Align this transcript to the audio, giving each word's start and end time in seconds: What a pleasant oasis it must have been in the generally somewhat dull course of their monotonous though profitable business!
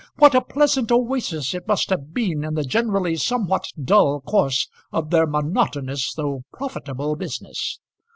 What 0.15 0.33
a 0.33 0.41
pleasant 0.41 0.91
oasis 0.91 1.53
it 1.53 1.67
must 1.67 1.91
have 1.91 2.11
been 2.11 2.43
in 2.43 2.55
the 2.55 2.63
generally 2.63 3.15
somewhat 3.17 3.67
dull 3.83 4.19
course 4.21 4.67
of 4.91 5.11
their 5.11 5.27
monotonous 5.27 6.11
though 6.15 6.43
profitable 6.51 7.15
business! 7.15 7.79